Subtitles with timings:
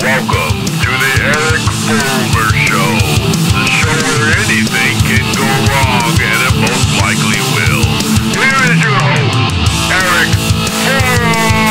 [0.00, 2.90] Welcome to the Erik Fullmer Show,
[3.50, 7.82] the show where anything can go wrong, and it most likely will.
[8.38, 9.58] Here is your host,
[9.90, 10.30] Erik
[10.86, 11.66] Fullmer.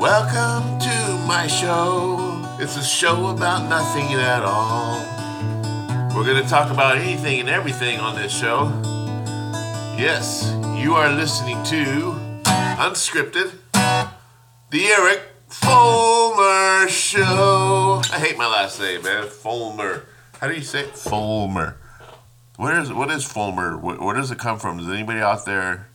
[0.00, 0.96] Welcome to
[1.26, 2.44] my show.
[2.58, 4.98] It's a show about nothing at all.
[6.16, 8.72] We're going to talk about anything and everything on this show.
[9.98, 12.14] Yes, you are listening to
[12.78, 13.50] Unscripted,
[14.70, 18.00] the Erik Fullmer Show.
[18.12, 19.24] I hate my last name, man.
[19.24, 20.04] Fullmer.
[20.40, 20.92] How do you say it?
[20.92, 21.74] Fullmer.
[22.54, 23.80] What is what is Fullmer?
[23.80, 24.78] Where, where does it come from?
[24.78, 25.88] Does anybody out there?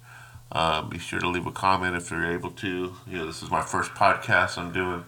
[0.51, 2.93] Uh, be sure to leave a comment if you're able to.
[3.07, 5.05] You know, this is my first podcast I'm doing.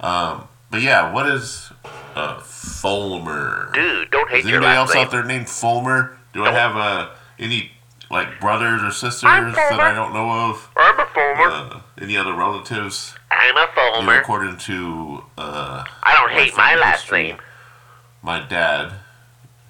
[0.00, 1.70] Um, but yeah, what is
[2.16, 3.72] uh, Fullmer?
[3.72, 5.06] Dude, don't hate Is your anybody else name.
[5.06, 6.16] out there named Fullmer?
[6.34, 7.71] Do I have uh, any
[8.12, 10.70] like brothers or sisters that I don't know of?
[10.76, 11.76] I'm a Fullmer.
[11.76, 13.14] Uh, any other relatives?
[13.30, 13.66] I'm a
[14.00, 17.38] You know, according to uh, I don't hate my last history, name.
[18.22, 18.92] My dad,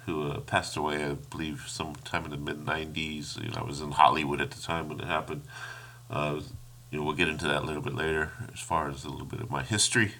[0.05, 3.41] who uh, passed away, I believe, sometime in the mid '90s.
[3.41, 5.43] You know, I was in Hollywood at the time when it happened.
[6.09, 6.41] Uh,
[6.91, 9.25] you know, we'll get into that a little bit later, as far as a little
[9.25, 10.11] bit of my history.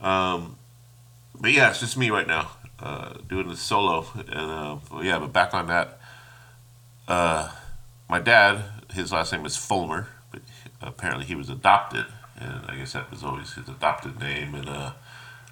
[0.00, 0.58] Um,
[1.40, 5.20] but yeah, it's just me right now, uh, doing the solo, and uh, yeah.
[5.20, 5.99] But back on that,
[7.10, 7.50] uh,
[8.08, 10.40] my dad, his last name is Fullmer, but
[10.80, 14.54] apparently he was adopted, and I guess that was always his adopted name.
[14.54, 14.92] And uh,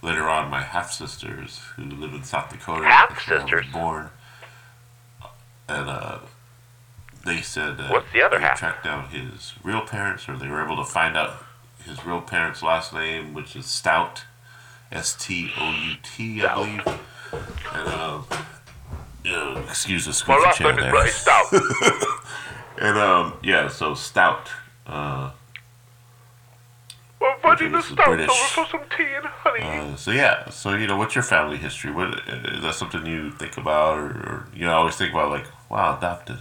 [0.03, 3.67] later on, my half sisters, who live in South Dakota, that's was Half-sisters?
[3.73, 4.11] born,
[5.69, 6.19] and uh,
[7.25, 8.59] they said uh, What's the other they half?
[8.59, 11.45] tracked down his real parents, or they were able to find out
[11.84, 14.25] his real parents' last name, which is Stout,
[14.92, 17.01] S T O U T, I believe.
[17.75, 17.89] And
[19.24, 21.47] know, excuse the My last chair name is Stout.
[22.80, 24.48] And um, yeah, so Stout.
[24.86, 25.33] Uh,
[27.20, 29.62] Well, fudging the stout over for some tea and honey.
[29.92, 31.90] uh, so yeah, so you know, what's your family history?
[31.90, 35.30] What is that something you think about, or, or you know, I always think about
[35.30, 36.39] like, wow, adopted.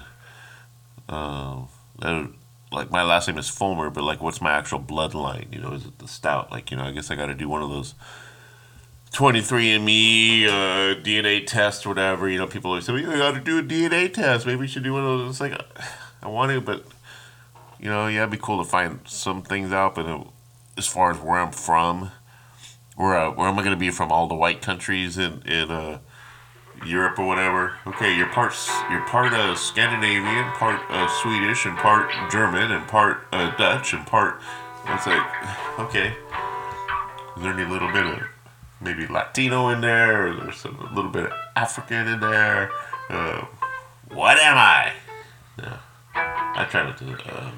[1.10, 1.68] Um,
[2.00, 2.30] that-
[2.70, 5.54] like my last name is Fullmer, but like, what's my actual bloodline?
[5.54, 6.52] You know, is it the Stout?
[6.52, 7.96] Like, you know, I guess I got to do one of those.
[9.12, 12.30] 23andMe uh, DNA test or whatever.
[12.30, 14.46] You know, people always say, well, you got to do a DNA test.
[14.46, 15.30] Maybe we should do one of those.
[15.32, 15.60] It's like,
[16.22, 16.86] I want to, but,
[17.80, 19.96] you know, yeah, it'd be cool to find some things out.
[19.96, 20.24] But uh,
[20.78, 22.12] as far as where I'm from,
[22.96, 25.72] where, uh, where am I going to be from all the white countries in, in
[25.72, 26.00] uh,
[26.86, 27.76] Europe or whatever?
[27.86, 28.56] Okay, you're part,
[28.90, 34.06] you're part uh, Scandinavian, part uh, Swedish, and part German, and part uh, Dutch, and
[34.06, 34.42] part.
[34.88, 35.22] It's like,
[35.80, 36.16] okay.
[37.36, 38.18] Is there any little bit of
[38.82, 42.72] maybe Latino in there, or there's a little bit of African in there.
[43.10, 43.46] Uh,
[44.10, 44.94] what am I?
[45.60, 45.78] Yeah.
[46.16, 47.06] I try not to
[47.38, 47.54] um,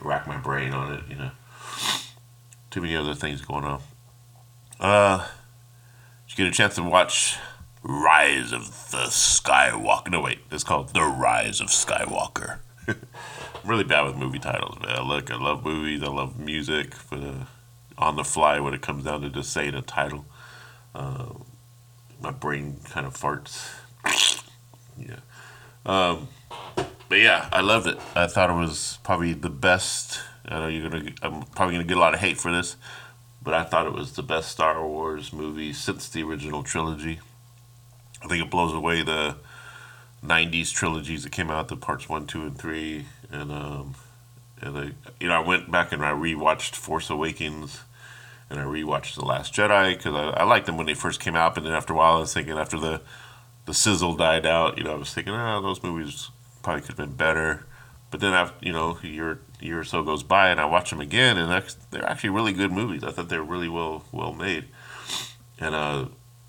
[0.00, 1.30] rack my brain on it, you know.
[2.70, 3.80] Too many other things going on.
[4.78, 5.26] Uh,
[6.28, 7.36] did you get a chance to watch
[7.82, 10.10] Rise of the Skywalker?
[10.10, 12.58] No, wait, it's called The Rise of Skywalker.
[12.86, 12.96] I'm
[13.64, 15.02] really bad with movie titles, man.
[15.02, 17.44] Look, I love movies, I love music, but uh,
[17.96, 20.26] on the fly when it comes down to just saying a title,
[20.94, 21.26] uh,
[22.20, 23.74] my brain kind of farts.
[24.98, 25.16] yeah.
[25.86, 26.28] Um,
[27.08, 27.98] but yeah, I loved it.
[28.14, 30.20] I thought it was probably the best.
[30.46, 31.12] I know you're gonna.
[31.22, 32.76] I'm probably gonna get a lot of hate for this,
[33.42, 37.20] but I thought it was the best Star Wars movie since the original trilogy.
[38.22, 39.36] I think it blows away the
[40.22, 43.94] '90s trilogies that came out, the parts one, two, and three, and um,
[44.60, 47.80] and I, you know, I went back and I rewatched Force Awakens,
[48.50, 51.36] and I rewatched The Last Jedi because I, I liked them when they first came
[51.36, 53.00] out, but then after a while, I was thinking after the
[53.66, 56.30] the sizzle died out, you know, I was thinking, ah, those movies
[56.62, 57.66] probably could have been better.
[58.10, 60.90] But then after you know, a year year or so goes by, and I watch
[60.90, 63.04] them again, and they're actually really good movies.
[63.04, 64.64] I thought they were really well well made,
[65.60, 66.06] and uh,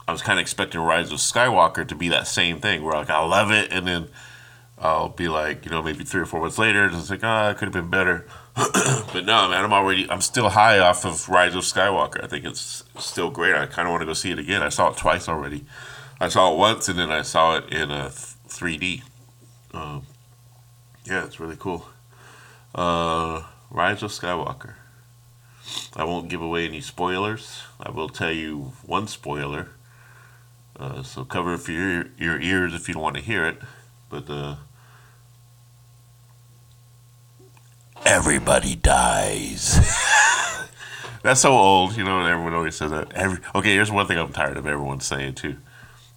[0.08, 3.09] I was kind of expecting Rise of Skywalker to be that same thing, where like
[3.09, 4.08] I love it, and then
[4.78, 7.50] I'll be like, you know, maybe three or four months later, and it's like, ah,
[7.50, 8.26] it could have been better.
[9.14, 12.22] but no, man, I'm already, I'm still high off of Rise of Skywalker.
[12.22, 13.56] I think it's still great.
[13.56, 14.61] I kind of want to go see it again.
[14.61, 15.64] I saw it twice already.
[16.20, 18.09] I saw it once, and then I saw it in a
[18.50, 19.03] 3D.
[19.73, 20.06] Um,
[21.06, 21.88] yeah, it's really cool.
[22.76, 24.73] Uh, Rise of Skywalker.
[25.96, 27.64] I won't give away any spoilers.
[27.79, 29.70] I will tell you one spoiler.
[30.78, 33.58] Uh, so cover for your your ears if you don't want to hear it.
[34.09, 34.56] But uh,
[38.05, 39.78] everybody dies.
[41.23, 42.25] That's so old, you know.
[42.25, 43.11] Everyone always says that.
[43.13, 45.57] Every okay, here's one thing I'm tired of everyone saying too.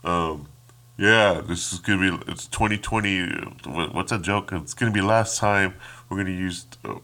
[0.05, 0.49] Um,
[0.97, 2.31] Yeah, this is gonna be.
[2.31, 3.23] It's 2020.
[3.93, 4.53] What's that joke?
[4.53, 5.75] It's gonna be last time
[6.09, 6.67] we're gonna use.
[6.85, 6.95] Uh,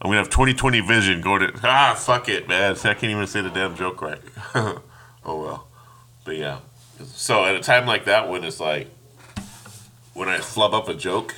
[0.00, 1.20] I'm gonna have 2020 vision.
[1.20, 2.72] Going to ah fuck it, man.
[2.72, 4.20] I can't even say the damn joke right.
[4.54, 4.80] oh
[5.24, 5.68] well,
[6.24, 6.58] but yeah.
[7.04, 8.88] So at a time like that, when it's like
[10.14, 11.34] when I flub up a joke,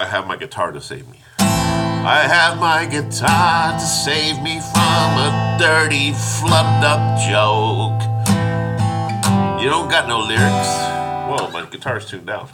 [0.00, 1.18] I have my guitar to save me.
[1.40, 8.00] I have my guitar to save me from a dirty, flubbed up joke.
[9.60, 10.68] You don't got no lyrics.
[11.28, 12.48] Whoa, my guitar's tuned down.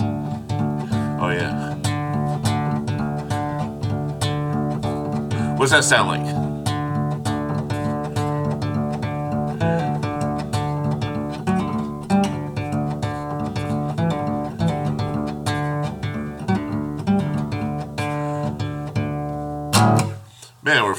[1.21, 1.75] Oh yeah.
[5.59, 6.45] What's that sound like?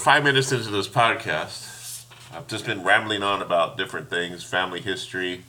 [0.05, 2.05] Five minutes into this podcast.
[2.31, 5.45] I've just been rambling on about different things, family history,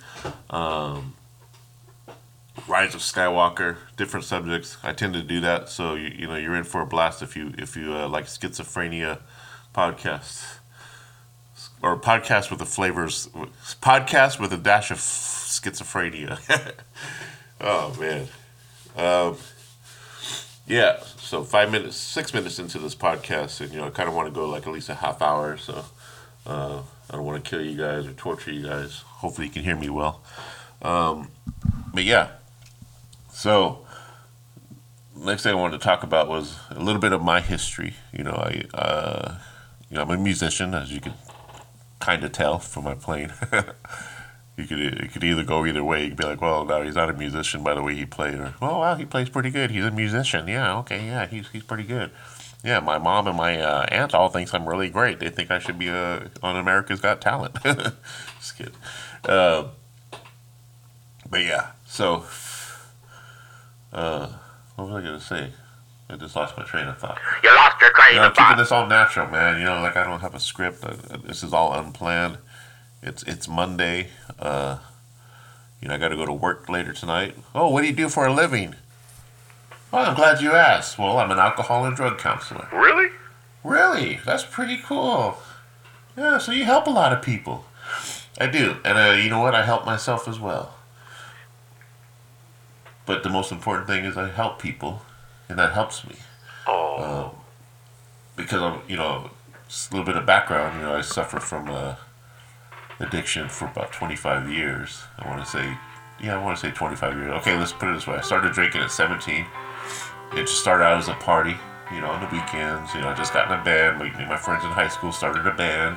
[0.48, 1.12] um,
[2.66, 4.78] Rise of Skywalker, different subjects.
[4.82, 7.36] I tend to do that, so you, you know you're in for a blast if
[7.36, 9.18] you if you uh, like schizophrenia
[9.74, 10.54] podcasts
[11.82, 13.28] or podcast with the flavors
[13.82, 16.40] podcast with a dash of schizophrenia.
[17.60, 18.26] oh man,
[18.96, 19.36] um,
[20.66, 21.00] yeah.
[21.26, 24.28] So five minutes, six minutes into this podcast, and you know I kind of want
[24.28, 25.56] to go like at least a half hour.
[25.56, 25.84] So
[26.46, 29.00] uh, I don't want to kill you guys or torture you guys.
[29.00, 30.20] Hopefully you can hear me well.
[30.82, 31.32] Um,
[31.92, 32.28] but yeah,
[33.32, 33.84] so
[35.16, 37.94] next thing I wanted to talk about was a little bit of my history.
[38.12, 39.34] You know, I uh,
[39.90, 41.14] you know I'm a musician, as you can
[41.98, 43.32] kind of tell from my playing.
[44.56, 46.02] you could it could either go either way.
[46.04, 48.34] You could be like, well, no, he's not a musician by the way he played,
[48.34, 49.70] or oh wow, he plays pretty good.
[49.70, 50.48] He's a musician.
[50.48, 52.10] Yeah, okay, yeah, he's he's pretty good.
[52.64, 55.20] Yeah, my mom and my uh, aunt all thinks I'm really great.
[55.20, 57.56] They think I should be uh, on America's Got Talent.
[57.64, 58.72] Just kidding.
[59.24, 59.68] Uh,
[61.30, 62.24] but yeah, so
[63.92, 64.28] uh,
[64.76, 65.52] what was I gonna say?
[66.08, 67.18] I just lost my train of thought.
[67.42, 68.58] You lost your train You know, I'm of keeping thought.
[68.58, 69.58] this all natural, man.
[69.58, 70.84] You know, like I don't have a script.
[70.84, 70.94] Uh,
[71.24, 72.38] This is all unplanned.
[73.02, 74.08] It's it's Monday.
[74.38, 74.78] Uh,
[75.80, 77.34] you know, I got to go to work later tonight.
[77.54, 78.74] Oh, what do you do for a living?
[79.92, 80.98] Well, I'm glad you asked.
[80.98, 82.68] Well, I'm an alcohol and drug counselor.
[82.72, 83.10] Really?
[83.62, 84.20] Really?
[84.24, 85.36] That's pretty cool.
[86.16, 87.64] Yeah, so you help a lot of people.
[88.38, 89.54] I do, and uh, you know what?
[89.54, 90.74] I help myself as well.
[93.06, 95.02] But the most important thing is I help people,
[95.48, 96.16] and that helps me
[96.66, 97.34] Oh,
[98.34, 99.30] because I'm, you know,
[99.68, 100.80] just a little bit of background.
[100.80, 101.94] You know, I suffer from uh,
[103.00, 105.04] addiction for about 25 years.
[105.18, 105.76] I want to say,
[106.20, 107.30] yeah, I want to say 25 years.
[107.40, 109.46] Okay, let's put it this way: I started drinking at 17.
[110.32, 111.56] It just started out as a party,
[111.92, 112.94] you know, on the weekends.
[112.94, 113.98] You know, I just got in a band.
[113.98, 115.96] Me and my friends in high school started a band.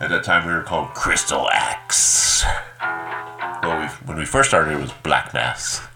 [0.00, 2.44] At that time, we were called Crystal Axe.
[3.62, 5.86] Well, we, when we first started, it was Black Mass,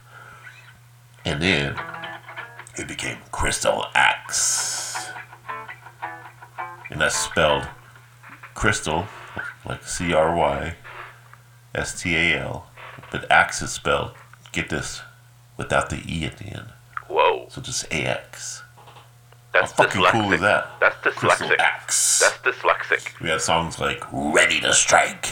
[1.24, 1.76] and then
[2.76, 5.10] it became Crystal Axe.
[6.90, 7.66] And that's spelled
[8.54, 9.06] crystal,
[9.64, 10.76] like C R Y
[11.74, 12.66] S T A L.
[13.10, 14.12] But axe is spelled,
[14.52, 15.02] get this,
[15.56, 16.72] without the E at the end.
[17.08, 17.46] whoa.
[17.50, 18.62] So just A X.
[19.54, 20.10] How fucking dyslexic.
[20.12, 20.70] cool is that?
[20.80, 21.58] That's dyslexic.
[21.58, 22.20] Axe.
[22.20, 23.20] That's dyslexic.
[23.20, 25.28] We had songs like Ready to Strike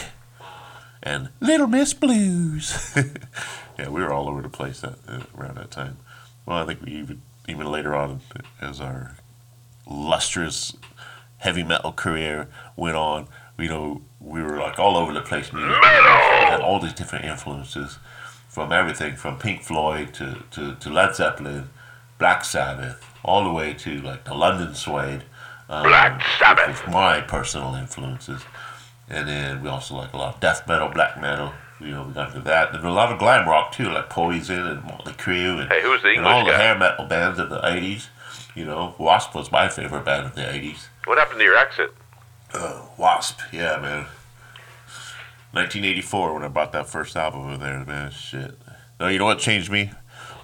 [1.01, 2.95] and Little Miss Blues.
[3.79, 5.97] yeah, we were all over the place that, uh, around that time.
[6.45, 8.21] Well, I think we even even later on
[8.61, 9.17] as our
[9.89, 10.75] lustrous
[11.37, 13.27] heavy metal career went on,
[13.61, 15.69] you know, we were like all over the place music.
[15.69, 17.99] We had all these different influences
[18.49, 21.69] from everything from Pink Floyd to, to, to Led Zeppelin,
[22.17, 25.23] Black Sabbath, all the way to like the London Suede.
[25.69, 26.67] Um, Black Sabbath.
[26.67, 28.41] which was my personal influences.
[29.09, 31.53] And then we also like a lot of death metal, black metal.
[31.79, 32.75] You know, we got into that.
[32.75, 36.01] And a lot of glam rock too, like Poison and Motley Crue and, Hey, who's
[36.01, 38.07] the and all English the hair metal bands of the 80s.
[38.53, 40.87] You know, Wasp was my favorite band of the 80s.
[41.05, 41.91] What happened to your accent?
[42.53, 44.05] Uh, Wasp, yeah, man.
[45.53, 48.11] 1984 when I bought that first album over there, man.
[48.11, 48.57] Shit.
[48.99, 49.91] No, you know what changed me?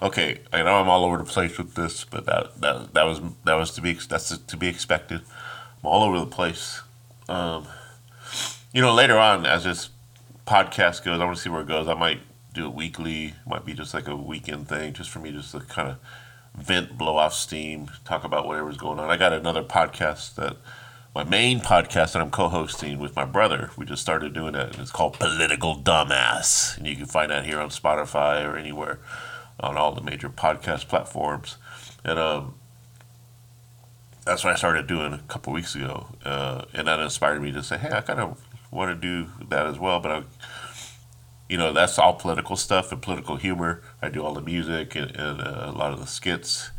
[0.01, 3.21] Okay, I know I'm all over the place with this, but that that, that was
[3.45, 5.21] that was to be that's to be expected.
[5.21, 6.81] I'm all over the place.
[7.29, 7.67] Um,
[8.73, 9.89] you know, later on as this
[10.45, 11.87] podcast goes, I want to see where it goes.
[11.87, 12.19] I might
[12.53, 13.33] do it weekly.
[13.45, 15.97] Might be just like a weekend thing, just for me just to kind of
[16.55, 19.09] vent, blow off steam, talk about whatever's going on.
[19.09, 20.57] I got another podcast that
[21.17, 23.71] my main podcast that I'm co-hosting with my brother.
[23.75, 27.43] We just started doing it, and it's called Political Dumbass, and you can find that
[27.43, 28.99] here on Spotify or anywhere
[29.59, 31.57] on all the major podcast platforms.
[32.05, 32.53] And um,
[34.25, 37.63] that's what I started doing a couple weeks ago, uh, and that inspired me to
[37.63, 40.23] say, hey, I kind of want to do that as well, but I,
[41.49, 43.81] you know, that's all political stuff and political humor.
[44.03, 46.69] I do all the music and, and uh, a lot of the skits.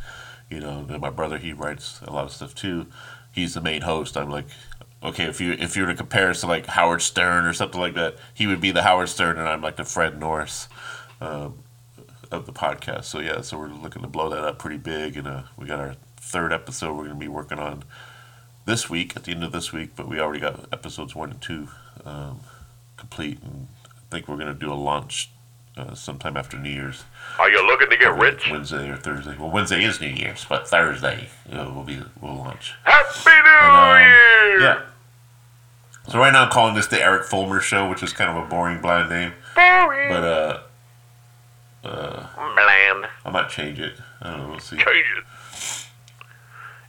[0.48, 2.86] You know, then my brother he writes a lot of stuff too.
[3.38, 4.16] He's the main host.
[4.16, 4.46] I'm like,
[5.02, 7.80] okay, if you if you were to compare us to like Howard Stern or something
[7.80, 10.68] like that, he would be the Howard Stern, and I'm like the Fred Norris
[11.20, 11.58] um,
[12.30, 13.04] of the podcast.
[13.04, 15.78] So yeah, so we're looking to blow that up pretty big, and uh, we got
[15.78, 17.84] our third episode we're going to be working on
[18.66, 21.40] this week at the end of this week, but we already got episodes one and
[21.40, 21.68] two
[22.04, 22.40] um,
[22.96, 25.30] complete, and I think we're going to do a launch
[25.78, 27.04] uh, sometime after New Year's.
[27.38, 28.50] Are you looking to get rich?
[28.50, 29.36] Wednesday or Thursday.
[29.38, 32.74] Well, Wednesday is New Year's, but Thursday uh, will be we'll launch.
[32.84, 34.60] Happy New And, um, Year!
[34.60, 34.80] Yeah.
[36.08, 38.48] So right now I'm calling this the Erik Fullmer Show, which is kind of a
[38.48, 40.08] boring blind name, Boring.
[40.08, 40.60] but uh,
[41.84, 43.06] uh, Bland.
[43.24, 43.94] I might change it.
[44.22, 44.48] I don't know.
[44.50, 44.76] We'll see.
[44.76, 45.24] Change it.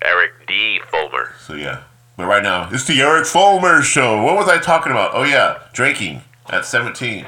[0.02, 0.80] Erik D.
[0.92, 1.38] Fullmer.
[1.40, 1.84] So yeah.
[2.16, 4.24] But right now it's the Erik Fullmer Show.
[4.24, 5.12] What was I talking about?
[5.14, 7.26] Oh yeah, drinking at 17,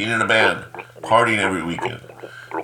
[0.00, 0.64] being in a band,
[1.02, 2.00] partying every weekend.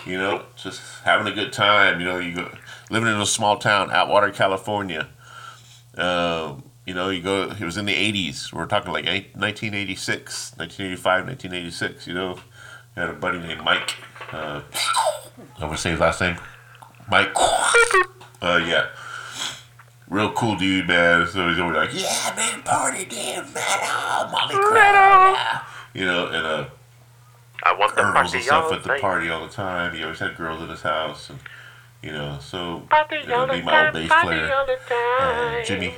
[0.07, 2.01] You know, just having a good time.
[2.01, 2.51] You know, you go
[2.89, 5.09] living in a small town, Atwater, California.
[5.99, 7.51] Um, you know, you go.
[7.51, 8.55] It was in the '80s.
[8.55, 12.07] We're talking like 1986, 1985, 1986.
[12.07, 12.39] You know,
[12.97, 13.97] I had a buddy named Mike.
[14.33, 14.63] Uh,
[15.57, 16.39] I'm gonna say his last name.
[17.11, 17.33] Mike.
[18.41, 18.87] Uh, yeah.
[20.09, 21.27] Real cool dude, man.
[21.27, 24.55] So he's always like, "Yeah, man, party, damn metal, mommy.
[25.93, 26.67] You know, and uh,
[27.63, 29.01] I want the girls party and stuff all at the night.
[29.01, 29.95] party all the time.
[29.95, 31.39] He always had girls at his house, and
[32.03, 35.61] you know, so Party all be the my old bass party player, all the time.
[35.61, 35.95] uh, Jimmy,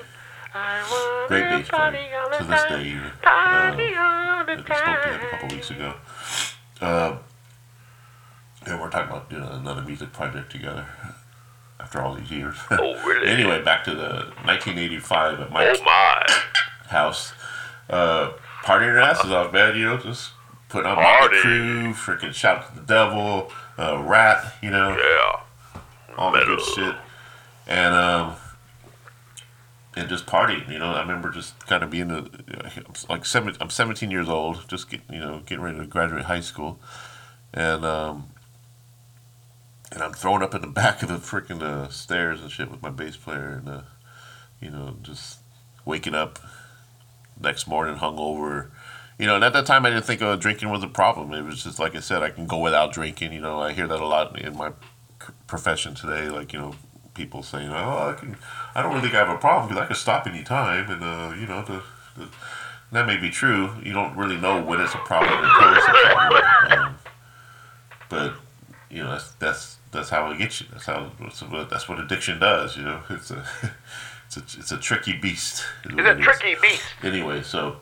[0.54, 2.82] I great bass player to this day.
[2.84, 3.02] Even.
[3.24, 5.94] Uh, the I spoke to him a couple weeks ago.
[6.80, 7.18] Um,
[8.66, 10.86] and we're talking about doing another music project together
[11.80, 12.56] after all these years.
[12.70, 13.28] Oh, really?
[13.28, 16.26] anyway, back to the 1985 at Mike's Oh, my.
[16.88, 17.32] house.
[17.90, 18.30] Uh,
[18.64, 19.76] partying our asses off, man.
[19.76, 20.30] You know, just
[20.68, 21.36] putting on Party.
[21.36, 25.80] the crew, freaking shout to the devil, uh, rat, you know, Yeah.
[26.16, 26.94] all that good shit.
[27.66, 28.36] And, um,
[29.96, 30.92] and just partying, you know.
[30.92, 32.24] I remember just kind of being a,
[33.08, 36.40] like seven, I'm 17 years old, just get, you know, getting ready to graduate high
[36.40, 36.78] school,
[37.52, 38.28] and um,
[39.90, 42.80] and I'm thrown up in the back of the freaking uh, stairs and shit with
[42.82, 43.80] my bass player, and uh,
[44.60, 45.38] you know, just
[45.84, 46.38] waking up
[47.40, 48.68] next morning hungover.
[49.18, 51.34] You know, and at that time I didn't think uh, drinking was a problem.
[51.34, 53.32] It was just like I said, I can go without drinking.
[53.32, 54.72] You know, I hear that a lot in my
[55.48, 56.28] profession today.
[56.28, 56.74] Like you know,
[57.14, 58.36] people saying, "Oh, I can,"
[58.76, 61.02] I don't really think I have a problem because I can stop any time, and
[61.02, 61.82] uh, you know, the,
[62.16, 62.28] the,
[62.92, 63.70] that may be true.
[63.82, 66.42] You don't really know when it's a problem until it's a problem.
[66.70, 66.94] Um,
[68.08, 68.34] but
[68.88, 70.68] you know, that's that's that's how it gets you.
[70.70, 72.76] That's how that's what, that's what addiction does.
[72.76, 73.44] You know, it's a
[74.26, 75.64] it's a it's a tricky beast.
[75.84, 76.84] It's a it tricky beast.
[77.02, 77.78] Anyway, so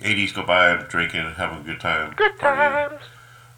[0.00, 2.14] 80s go by, I'm drinking, having a good time.
[2.16, 3.00] Good times.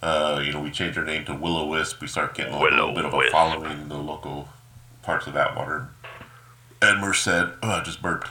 [0.00, 2.00] Uh, you know, we change our name to Willow Wisp.
[2.00, 4.48] We start getting like, a little bit of a following in the local
[5.02, 5.88] parts of Atwater.
[6.80, 8.28] And Merced, oh, I just burped.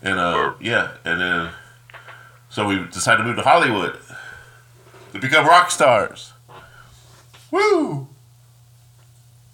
[0.00, 0.58] And uh, Burp.
[0.60, 1.50] yeah, and then
[2.52, 3.98] so we decided to move to Hollywood
[5.12, 6.34] to become rock stars.
[7.50, 8.08] Woo!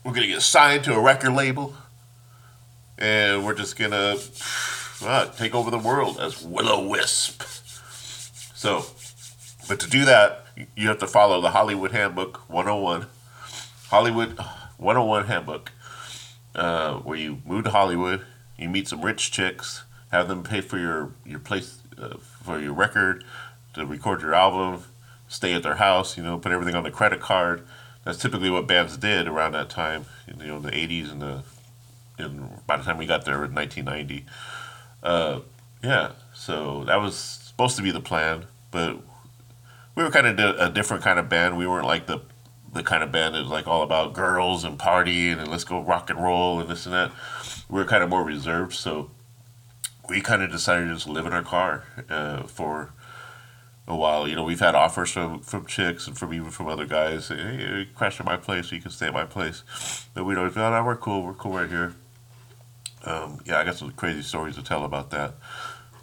[0.02, 1.76] We're gonna get signed to a record label,
[2.98, 4.16] and we're just gonna
[5.02, 7.44] uh, take over the world as Willow Wisp.
[8.58, 8.84] So,
[9.68, 13.06] but to do that, you have to follow the Hollywood Handbook 101.
[13.86, 14.36] Hollywood
[14.78, 15.70] 101 Handbook,
[16.56, 20.76] uh, where you move to Hollywood, you meet some rich chicks, have them pay for
[20.76, 23.22] your your place uh, for your record,
[23.74, 24.82] to record your album,
[25.28, 27.64] stay at their house, you know, put everything on the credit card.
[28.02, 31.42] That's typically what bands did around that time, you know, in the 80s and the
[32.18, 34.26] and by the time we got there in 1990.
[35.00, 35.40] Uh,
[35.80, 39.00] yeah, so that was supposed to be the plan, but
[39.96, 41.58] we were kind of a different kind of band.
[41.58, 42.20] We weren't like the
[42.72, 45.80] the kind of band that was like all about girls and partying and let's go
[45.80, 47.10] rock and roll and this and that.
[47.68, 49.10] We were kind of more reserved, so
[50.08, 52.92] we kind of decided to just live in our car uh, for
[53.88, 54.28] a while.
[54.28, 57.26] You know, we've had offers from from chicks and from even from other guys.
[57.26, 59.64] Hey, crash at my place, so you can stay at my place.
[60.14, 60.54] But we don't.
[60.54, 61.24] No, no, we're cool.
[61.24, 61.96] We're cool right here.
[63.04, 65.34] Um, yeah, I got some crazy stories to tell about that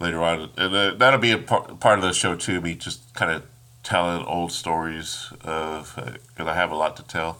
[0.00, 2.60] later on, and uh, that'll be a par- part of the show too.
[2.60, 3.42] Me just kind of
[3.82, 7.38] telling old stories of because I have a lot to tell,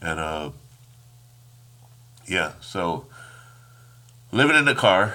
[0.00, 0.50] and uh,
[2.26, 3.06] yeah, so
[4.30, 5.14] living in the car,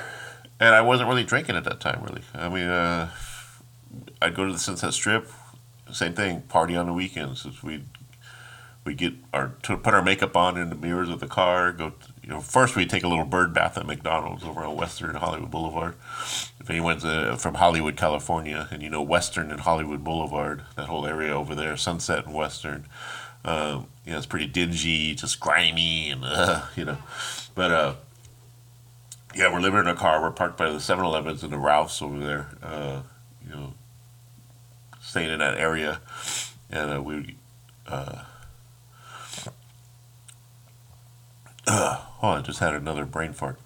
[0.60, 2.04] and I wasn't really drinking at that time.
[2.04, 3.10] Really, I mean, uh,
[4.22, 5.30] I'd go to the Sunset Strip,
[5.92, 7.46] same thing, party on the weekends.
[7.64, 7.84] We
[8.86, 11.72] we get our to put our makeup on in the mirrors of the car.
[11.72, 14.76] Go, to, you know, first we take a little bird bath at McDonald's over on
[14.76, 15.96] Western Hollywood Boulevard.
[16.60, 21.08] If anyone's uh, from Hollywood, California, and you know Western and Hollywood Boulevard, that whole
[21.08, 22.86] area over there, Sunset and Western,
[23.46, 26.98] um, you know, it's pretty dingy, just grimy, and uh, you know,
[27.56, 27.96] but uh,
[29.34, 30.22] yeah, we're living in a car.
[30.22, 32.50] We're parked by the 7-Elevens and the Ralphs over there.
[32.62, 33.04] Uh,
[33.48, 33.74] you know,
[35.00, 36.02] staying in that area,
[36.70, 37.38] and uh, we.
[37.88, 38.24] Uh,
[41.68, 43.60] oh, I just had another brain fart.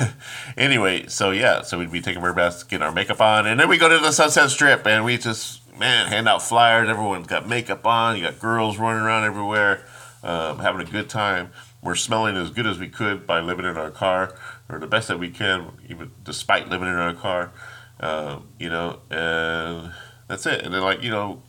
[0.56, 3.68] anyway, so yeah, so we'd be taking bird baths, getting our makeup on, and then
[3.68, 6.88] we go to the Sunset Strip, and we just man hand out flyers.
[6.88, 8.16] Everyone's got makeup on.
[8.16, 9.84] You got girls running around everywhere,
[10.22, 11.50] um, having a good time.
[11.82, 14.36] We're smelling as good as we could by living in our car,
[14.68, 17.52] or the best that we can, even despite living in our car.
[17.98, 19.92] Um, you know, and
[20.28, 20.62] that's it.
[20.62, 21.42] And then like you know,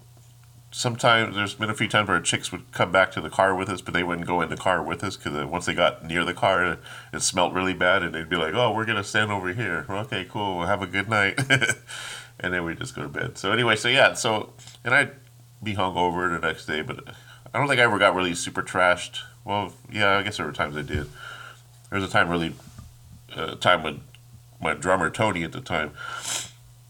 [0.73, 3.69] sometimes there's been a few times where chicks would come back to the car with
[3.69, 6.25] us, but they wouldn't go in the car with us because once they got near
[6.25, 6.79] the car,
[7.13, 10.25] it, smelled really bad, and they'd be like, "Oh, we're gonna stand over here." Okay,
[10.29, 10.57] cool.
[10.57, 11.37] Well, have a good night,
[12.39, 13.37] and then we just go to bed.
[13.37, 14.53] So anyway, so yeah, so
[14.83, 15.11] and I'd
[15.61, 17.03] be hungover the next day, but
[17.53, 19.19] I don't think I ever got really super trashed.
[19.45, 21.07] Well, yeah, I guess there were times I did.
[21.89, 22.55] There was a time really,
[23.35, 24.01] uh, time when
[24.59, 25.91] my drummer Tony at the time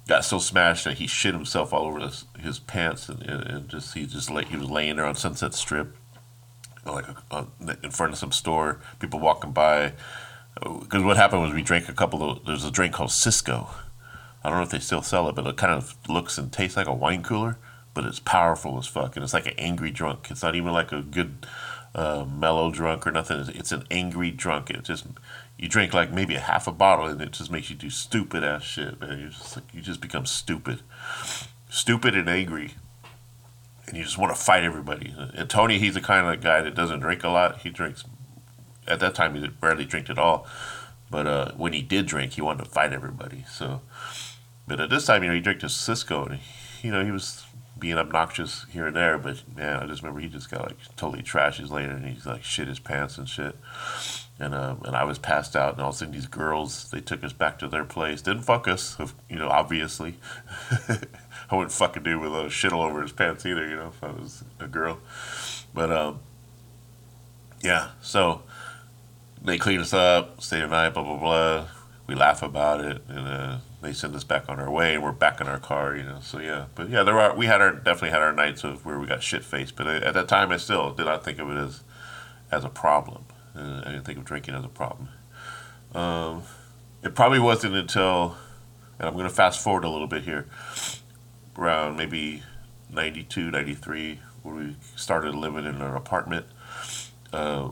[0.07, 3.69] got so smashed that he shit himself all over his, his pants and, and, and
[3.69, 5.95] just he just lay, he was laying there on Sunset Strip,
[6.86, 7.45] like uh,
[7.81, 8.79] in front of some store.
[9.00, 9.93] People walking by.
[10.62, 12.45] Because what happened was we drank a couple of.
[12.45, 13.69] There's a drink called Cisco.
[14.43, 16.75] I don't know if they still sell it, but it kind of looks and tastes
[16.75, 17.57] like a wine cooler,
[17.93, 20.27] but it's powerful as fuck, and it's like an angry drunk.
[20.29, 21.48] It's not even like a good
[21.95, 23.39] uh, mellow drunk or nothing.
[23.39, 24.69] It's, it's an angry drunk.
[24.69, 25.05] It just
[25.57, 28.43] you drink like maybe a half a bottle and it just makes you do stupid
[28.43, 29.19] ass shit, man.
[29.19, 30.81] You just like you just become stupid,
[31.69, 32.74] stupid and angry,
[33.88, 35.13] and you just want to fight everybody.
[35.36, 37.60] And Tony, he's the kind of guy that doesn't drink a lot.
[37.60, 38.03] He drinks.
[38.86, 40.45] At that time, he barely drank at all.
[41.10, 43.45] But uh, when he did drink, he wanted to fight everybody.
[43.50, 43.81] So,
[44.67, 47.12] but at this time, you know, he drank to Cisco, and he, you know, he
[47.12, 47.45] was
[47.79, 49.17] being obnoxious here and there.
[49.17, 52.25] But man, I just remember he just got like totally trashed his later, and he's
[52.25, 53.55] like shit his pants and shit
[54.39, 57.01] and uh, and I was passed out, and all of a sudden these girls they
[57.01, 58.22] took us back to their place.
[58.22, 58.98] Didn't fuck us,
[59.29, 60.15] you know, obviously.
[61.51, 64.03] I wouldn't fucking do with a shit all over his pants either, you know, if
[64.03, 65.00] I was a girl.
[65.74, 66.19] But um,
[67.61, 68.41] yeah, so
[69.41, 71.67] they clean us up, stay the night, blah blah blah.
[72.07, 75.11] We laugh about it, and uh, they send us back on our way, and we're
[75.11, 76.19] back in our car, you know.
[76.22, 79.00] So yeah, but yeah, there are we had our definitely had our nights of where
[79.00, 81.57] we got shit faced, but at that time I still did not think of it
[81.57, 81.81] as
[82.51, 83.25] as a problem.
[83.55, 85.09] Uh, I didn't think of drinking as a problem.
[85.94, 86.44] Um,
[87.03, 88.35] it probably wasn't until,
[88.98, 90.48] and I'm going to fast forward a little bit here,
[91.57, 92.42] around maybe
[92.89, 96.46] 92, 93, where we started living in an apartment.
[97.31, 97.70] Uh,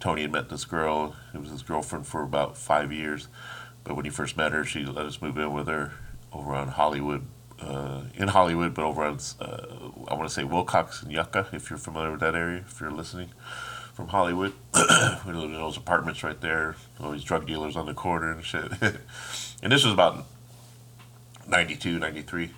[0.00, 1.14] Tony had met this girl.
[1.32, 3.28] It was his girlfriend for about five years.
[3.84, 5.92] But when he first met her, she let us move in with her
[6.32, 7.26] over on Hollywood,
[7.60, 9.66] uh, in Hollywood, but over on, uh,
[10.08, 12.90] I want to say Wilcox and Yucca, if you're familiar with that area, if you're
[12.90, 13.30] listening
[14.00, 14.54] from Hollywood.
[15.26, 16.74] we lived in those apartments right there.
[17.00, 18.64] All these drug dealers on the corner and shit.
[19.62, 20.24] and this was about
[21.46, 22.50] 92, 93.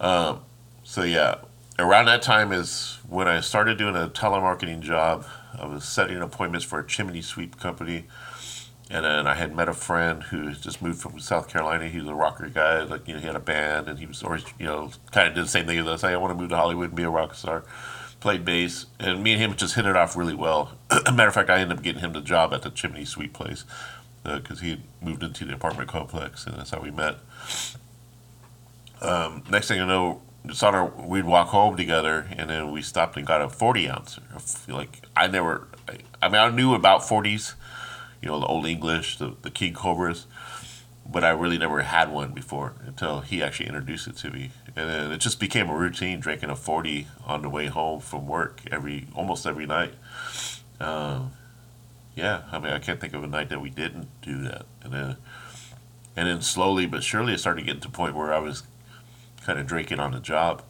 [0.00, 0.40] Um,
[0.82, 1.36] so yeah,
[1.78, 5.26] around that time is when I started doing a telemarketing job.
[5.58, 8.06] I was setting appointments for a chimney sweep company.
[8.88, 11.88] And then I had met a friend who just moved from South Carolina.
[11.88, 14.20] He was a rocker guy, like you know, he had a band, and he was
[14.24, 16.02] always, you know, kind of did the same thing as us.
[16.02, 17.62] Hey, I want to move to Hollywood and be a rock star
[18.20, 20.72] played bass, and me and him just hit it off really well.
[21.12, 23.64] matter of fact, I ended up getting him the job at the Chimney Sweep place
[24.22, 27.16] because uh, he moved into the apartment complex, and that's how we met.
[29.00, 32.82] Um, next thing I know, just on our, we'd walk home together, and then we
[32.82, 34.18] stopped and got a 40 ounce.
[34.68, 37.54] Like I never, I, I mean, I knew about 40s,
[38.20, 40.26] you know, the old English, the the King Cobras,
[41.10, 44.88] but I really never had one before until he actually introduced it to me, and
[44.88, 48.60] then it just became a routine drinking a forty on the way home from work
[48.70, 49.94] every almost every night.
[50.78, 51.32] Um,
[52.14, 54.92] yeah, I mean I can't think of a night that we didn't do that, and
[54.92, 55.16] then
[56.16, 58.62] and then slowly but surely it started getting to a point where I was
[59.44, 60.62] kind of drinking on the job.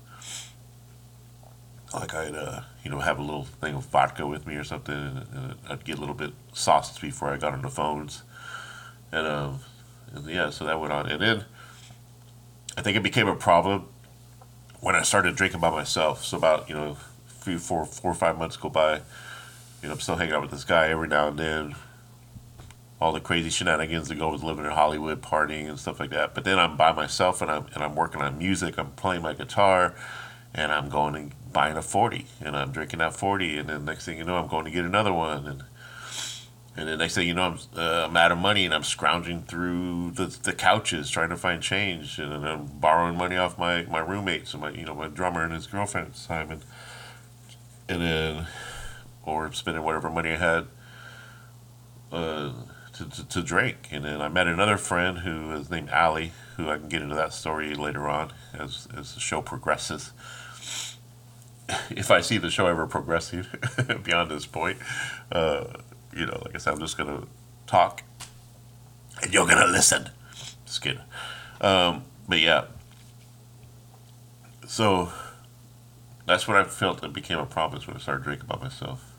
[1.92, 4.94] Like I'd uh, you know have a little thing of vodka with me or something,
[4.94, 8.22] and, and I'd get a little bit sauced before I got on the phones,
[9.12, 9.60] and um,
[10.14, 11.08] and yeah, so that went on.
[11.10, 11.44] And then
[12.76, 13.86] I think it became a problem
[14.80, 16.24] when I started drinking by myself.
[16.24, 16.96] So about, you know,
[17.26, 19.00] few, four, four or five months go by.
[19.82, 21.74] You know, I'm still hanging out with this guy every now and then.
[23.00, 26.34] All the crazy shenanigans that go with living in Hollywood, partying and stuff like that.
[26.34, 28.76] But then I'm by myself and I'm and I'm working on music.
[28.76, 29.94] I'm playing my guitar,
[30.52, 34.04] and I'm going and buying a forty, and I'm drinking that forty, and then next
[34.04, 35.64] thing you know, I'm going to get another one, and
[36.80, 39.42] and then next thing you know, I'm uh, I'm out of money, and I'm scrounging
[39.42, 43.82] through the, the couches trying to find change, and then I'm borrowing money off my,
[43.82, 48.46] my roommates and my you know my drummer and his girlfriend time, and then
[49.24, 50.68] or spending whatever money I had
[52.10, 52.52] uh,
[52.94, 53.88] to, to, to drink.
[53.90, 57.14] And then I met another friend who is named Allie, who I can get into
[57.14, 60.12] that story later on as, as the show progresses.
[61.88, 63.46] If I see the show ever progressing
[64.02, 64.78] beyond this point,
[65.30, 65.66] uh,
[66.14, 67.26] you know, like I said, I'm just to
[67.66, 68.02] talk
[69.22, 70.10] and you're to listen.
[70.64, 71.00] Just kidding.
[71.60, 72.64] Um, but yeah.
[74.66, 75.12] So
[76.26, 79.16] that's what I felt it became a problem is when I started drinking by myself.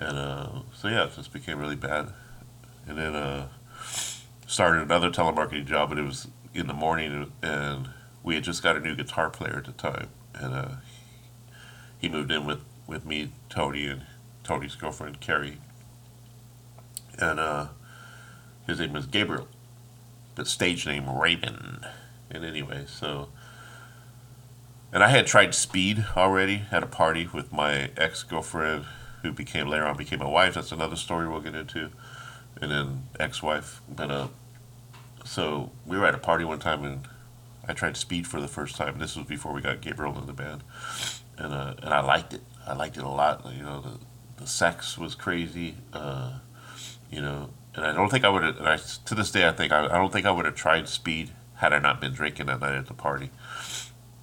[0.00, 2.12] And uh, so yeah, it just became really bad.
[2.86, 3.48] And then uh,
[4.46, 7.88] started another telemarketing job, but it was in the morning, and
[8.22, 10.68] we had just got a new guitar player at the time, and uh,
[11.98, 14.02] he moved in with with me, Tony, and
[14.42, 15.58] Tony's girlfriend Carrie,
[17.18, 17.68] and uh,
[18.66, 19.48] his name was Gabriel,
[20.34, 21.86] but stage name Raymond.
[22.30, 23.28] And anyway, so.
[24.92, 28.84] And I had tried speed already at a party with my ex girlfriend,
[29.22, 30.54] who became later on became my wife.
[30.54, 31.90] That's another story we'll get into,
[32.60, 33.80] and then ex wife.
[33.88, 34.28] But uh,
[35.24, 37.08] so we were at a party one time, and
[37.66, 38.98] I tried speed for the first time.
[38.98, 40.62] This was before we got Gabriel in the band,
[41.38, 42.42] and uh, and I liked it.
[42.66, 43.46] I liked it a lot.
[43.50, 43.98] You know, the
[44.42, 45.76] the sex was crazy.
[45.92, 46.38] Uh,
[47.12, 48.60] you know, and I don't think I would have.
[48.60, 51.30] I, to this day, I think I, I don't think I would have tried speed
[51.56, 53.30] had I not been drinking that night at the party,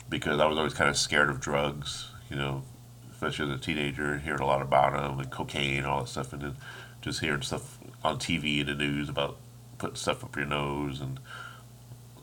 [0.10, 2.10] because I was always kind of scared of drugs.
[2.30, 2.64] You know,
[3.12, 6.34] especially as a teenager, hearing a lot about them and cocaine and all that stuff,
[6.34, 6.56] and then
[7.02, 9.38] just hearing stuff on TV and the news about
[9.78, 11.20] putting stuff up your nose and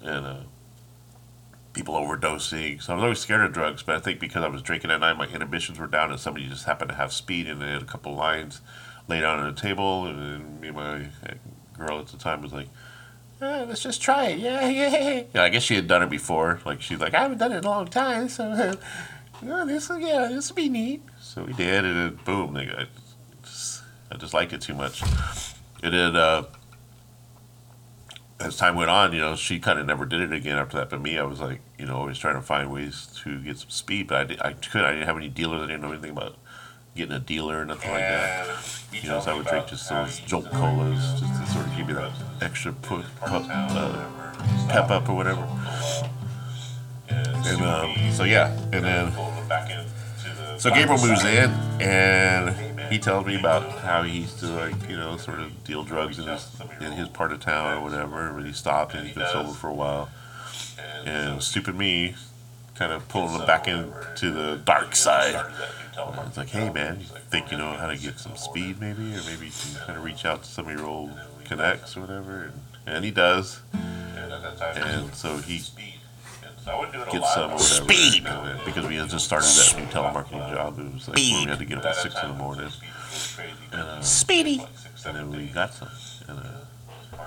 [0.02, 0.37] and uh,
[1.72, 2.83] people overdosing.
[2.83, 5.00] So I was always scared of drugs, but I think because I was drinking at
[5.00, 7.83] night, my inhibitions were down, and somebody just happened to have speed, and they had
[7.83, 8.61] a couple lines
[9.09, 11.07] laid out on a table, and me and my
[11.79, 12.69] girl at the time was like.
[13.40, 14.38] "Eh, let's just try it.
[14.38, 15.23] Yeah, yeah.
[15.35, 16.61] Yeah, I guess she had done it before.
[16.64, 18.55] Like she's like, I haven't done it in a long time, so
[19.42, 21.03] this will yeah, this will be neat.
[21.21, 22.88] So we did, and then boom, they got,
[23.42, 25.03] just, I just liked it too much.
[25.83, 26.45] And then uh,
[28.40, 30.90] as time went on, you know, she kind of never did it again after that.
[30.90, 33.71] But me, I was like, you know, always trying to find ways to get some
[33.71, 34.09] speed.
[34.09, 35.62] But I, did, I could, I didn't have any dealers.
[35.62, 36.37] I didn't know anything about
[36.97, 38.47] getting a dealer or nothing like that.
[38.93, 41.87] You know, so I would drink just those Jolt Colas just to sort of give
[41.87, 44.09] me that extra put, pep, uh,
[44.69, 45.47] pep up or whatever.
[47.09, 49.13] And um, so yeah, and then
[50.59, 54.97] so Gabriel moves in, and he tells me about how he used to like you
[54.97, 58.33] know sort of deal drugs in his in his part of town or whatever.
[58.33, 60.09] But he stopped and he's been sober for a while.
[61.05, 62.15] And stupid me,
[62.75, 65.35] kind of pulling him back into the dark side.
[66.27, 69.23] It's like, hey man, you think you know how to get some speed maybe, or
[69.25, 71.13] maybe you can kind of reach out to some of your old
[71.45, 72.45] connects or whatever.
[72.45, 73.61] And, and he does.
[73.73, 75.59] And so he
[76.67, 77.59] get some or whatever.
[77.59, 78.25] Speed.
[78.65, 81.59] Because we had just started that new telemarketing job, it was like where we had
[81.59, 82.71] to get up at six in the morning.
[83.73, 84.63] And, uh, Speedy.
[85.07, 85.89] and then we got some.
[86.29, 87.23] And, uh,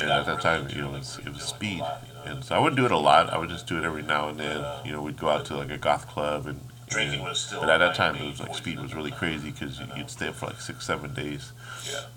[0.00, 1.82] and at that time, you know, it was, it was speed.
[2.24, 3.30] And so I wouldn't do it a lot.
[3.30, 4.64] I would just do it every now and then.
[4.84, 6.60] You know, we'd go out to like a goth club and.
[6.96, 7.22] And
[7.60, 10.34] but at that time, it was like speed was really crazy because you'd stay up
[10.34, 11.52] for like six, seven days.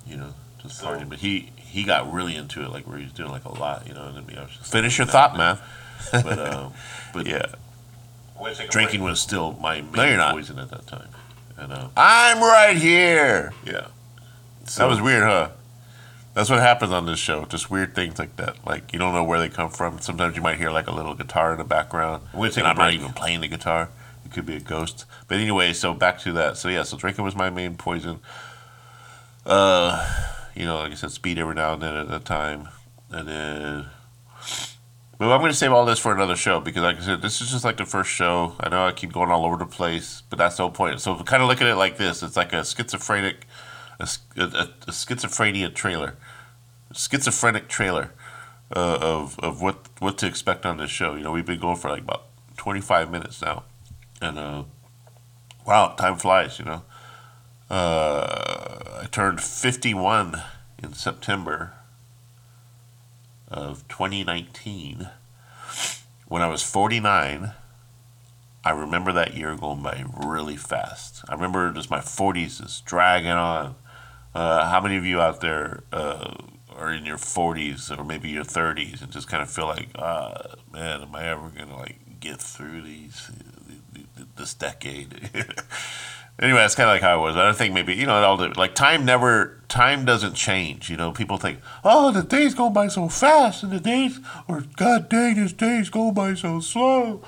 [0.07, 1.09] You know, just partying.
[1.09, 3.87] But he he got really into it, like where he was doing like a lot.
[3.87, 5.57] You know, and I mean, I was just Finish your thought, man.
[6.11, 6.73] but um,
[7.13, 7.45] but Yeah.
[8.69, 10.33] drinking was still my main No, you're not.
[10.33, 11.07] poison at that time.
[11.57, 13.53] And um, I'm right here.
[13.65, 13.87] yeah,
[14.77, 15.49] That was weird, huh?
[16.33, 17.45] That's what happens on this show.
[17.45, 18.57] Just weird things like that.
[18.65, 19.99] Like you don't know where they come from.
[20.01, 22.23] Sometimes you might hear like a little guitar in the background.
[22.33, 23.89] I'm gonna and a I'm not even playing the guitar.
[24.25, 25.05] It could be a ghost.
[25.27, 26.57] But anyway, so back to that.
[26.57, 28.19] So yeah, so drinking was my main poison.
[29.45, 30.03] Uh,
[30.55, 32.69] you know, like I said, speed every now and then at a time,
[33.11, 33.85] and then.
[35.17, 37.39] But I'm going to save all this for another show because, like I said, this
[37.39, 38.55] is just like the first show.
[38.59, 40.99] I know I keep going all over the place, but that's the point.
[40.99, 43.45] So kind of look at it like this: it's like a schizophrenic,
[43.99, 46.15] a, a, a, a schizophrenia trailer,
[46.93, 48.11] schizophrenic trailer
[48.75, 51.15] uh, of of what what to expect on this show.
[51.15, 52.23] You know, we've been going for like about
[52.57, 53.63] 25 minutes now,
[54.21, 54.63] and uh,
[55.65, 56.59] wow, time flies.
[56.59, 56.83] You know,
[57.69, 60.41] uh, I turned 51
[60.81, 61.73] in September
[63.47, 65.09] of 2019.
[66.27, 67.51] When I was 49,
[68.63, 71.23] I remember that year going by really fast.
[71.29, 73.75] I remember just my 40s just dragging on.
[74.33, 76.33] Uh, how many of you out there uh,
[76.75, 80.55] are in your 40s or maybe your 30s and just kind of feel like, ah,
[80.73, 83.31] man, am I ever gonna like get through these
[84.35, 85.29] this decade.
[86.39, 87.35] anyway, that's kind of like how I was.
[87.35, 90.89] I don't think maybe you know, it all the- like time never time doesn't change.
[90.89, 94.63] You know, people think, oh, the days go by so fast, and the days, or
[94.75, 97.21] God dang, this days go by so slow.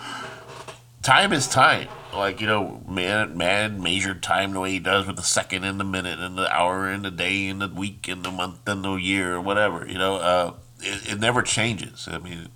[1.01, 1.87] Time is time.
[2.13, 5.79] Like you know, man, man measured time the way he does with the second and
[5.79, 8.83] the minute and the hour and the day and the week and the month and
[8.83, 9.85] the year or whatever.
[9.87, 12.07] You know, uh, it, it never changes.
[12.11, 12.49] I mean,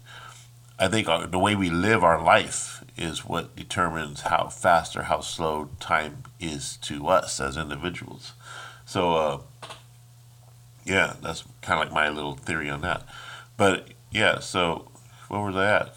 [0.79, 5.21] I think the way we live our life is what determines how fast or how
[5.21, 8.33] slow time is to us as individuals.
[8.85, 9.41] So, uh,
[10.85, 13.03] yeah, that's kind of like my little theory on that.
[13.57, 14.91] But yeah, so
[15.27, 15.95] where was I at?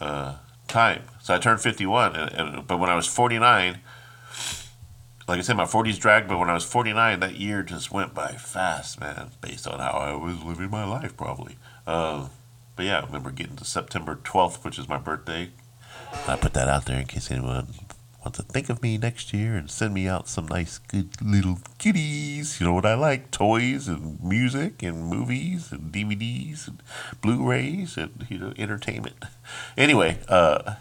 [0.00, 0.36] Uh,
[0.68, 1.02] time.
[1.22, 3.78] So I turned 51, and, and, but when I was 49,
[5.28, 8.14] like I said, my 40s dragged, but when I was 49, that year just went
[8.14, 11.56] by fast, man, based on how I was living my life, probably.
[11.86, 12.28] Uh,
[12.74, 15.50] but yeah, I remember getting to September 12th, which is my birthday.
[16.26, 17.68] I put that out there in case anyone
[18.24, 21.58] wants to think of me next year and send me out some nice, good little
[21.82, 22.60] goodies.
[22.60, 23.30] You know what I like?
[23.30, 26.82] Toys and music and movies and DVDs and
[27.20, 29.16] Blu-rays and you know entertainment.
[29.76, 30.74] Anyway, uh,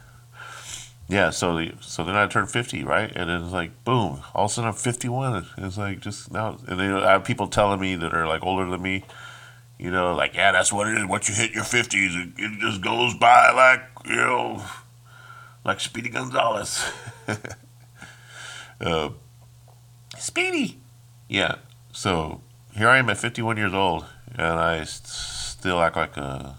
[1.07, 1.31] yeah.
[1.31, 3.11] So the, so then I turned 50, right?
[3.15, 5.47] And then it's like boom, all of a sudden I'm 51.
[5.57, 8.69] It's like just now, and then I have people telling me that are like older
[8.69, 9.03] than me.
[9.79, 11.07] You know, like yeah, that's what it is.
[11.07, 14.63] Once you hit your 50s, it, it just goes by like you know
[15.63, 16.91] like Speedy Gonzalez.
[18.81, 19.09] uh,
[20.17, 20.79] Speedy.
[21.27, 21.55] Yeah.
[21.91, 22.41] So
[22.75, 26.55] here I am at 51 years old, and I st- still act like a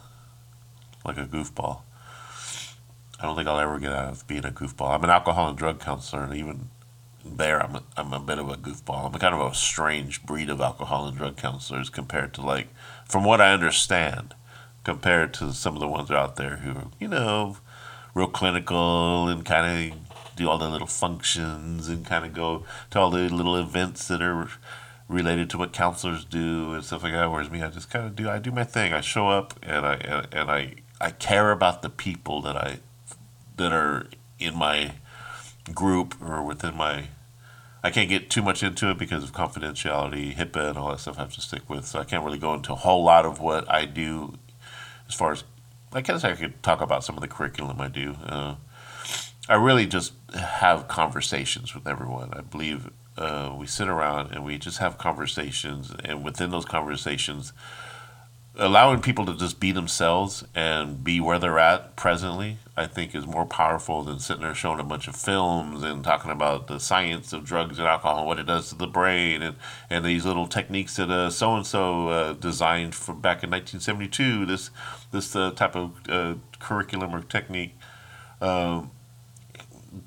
[1.04, 1.80] like a goofball.
[3.18, 4.94] I don't think I'll ever get out of being a goofball.
[4.94, 6.68] I'm an alcohol and drug counselor, and even
[7.24, 9.06] there, I'm a, I'm a bit of a goofball.
[9.06, 12.68] I'm a kind of a strange breed of alcohol and drug counselors compared to like,
[13.04, 14.34] from what I understand,
[14.84, 17.58] compared to some of the ones out there who, you know,
[18.14, 19.98] real clinical and kind of
[20.37, 24.22] do all the little functions and kind of go to all the little events that
[24.22, 24.48] are
[25.09, 27.31] related to what counselors do and stuff like that.
[27.31, 28.92] Whereas me, I just kind of do I do my thing.
[28.92, 32.79] I show up and I and, and I I care about the people that I
[33.57, 34.07] that are
[34.38, 34.92] in my
[35.75, 37.09] group or within my.
[37.85, 41.18] I can't get too much into it because of confidentiality, HIPAA, and all that stuff
[41.18, 41.85] I have to stick with.
[41.85, 44.35] So I can't really go into a whole lot of what I do
[45.09, 45.42] as far as
[45.94, 48.16] I guess I could talk about some of the curriculum I do.
[48.24, 48.55] Uh,
[49.48, 52.33] I really just have conversations with everyone.
[52.33, 57.52] I believe uh, we sit around and we just have conversations, and within those conversations,
[58.56, 63.26] allowing people to just be themselves and be where they're at presently, I think is
[63.26, 67.32] more powerful than sitting there showing a bunch of films and talking about the science
[67.32, 69.56] of drugs and alcohol and what it does to the brain and,
[69.88, 74.44] and these little techniques that so and so designed from back in 1972.
[74.46, 74.70] This
[75.12, 77.76] this uh, type of uh, curriculum or technique.
[78.40, 78.90] Um,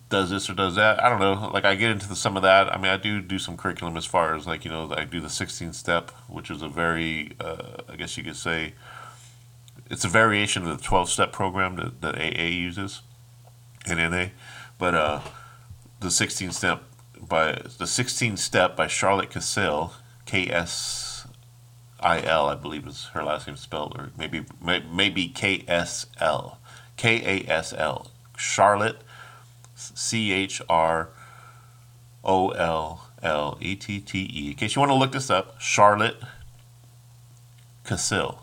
[0.09, 1.03] does this or does that.
[1.03, 1.49] I don't know.
[1.53, 2.73] Like I get into the, some of that.
[2.73, 5.19] I mean, I do do some curriculum as far as like you know I do
[5.19, 8.73] the 16 step, which is a very uh, I guess you could say
[9.89, 13.01] it's a variation of the 12 step program that, that AA uses
[13.85, 14.27] in NA,
[14.77, 15.21] but uh,
[15.99, 16.83] the 16 step
[17.21, 19.91] by the 16 step by Charlotte Kasl,
[20.25, 21.27] K S
[21.99, 26.59] I L, I believe is her last name spelled, or maybe maybe K S L,
[26.97, 29.01] K A S L, Charlotte
[29.75, 31.09] C H R
[32.23, 34.49] O L L E T T E.
[34.51, 36.17] In case you want to look this up, Charlotte
[37.85, 38.39] Kasl,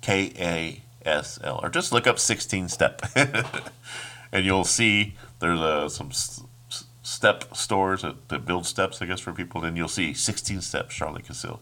[0.00, 3.02] K A S L, or just look up 16 step,
[4.32, 6.10] and you'll see there's uh, some
[7.02, 9.60] step stores that, that build steps, I guess, for people.
[9.60, 11.58] Then you'll see 16 step Charlotte Kasl